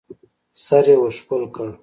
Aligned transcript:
سر 0.63 0.85
يې 0.91 0.95
ورښکل 0.99 1.43
کړ. 1.55 1.67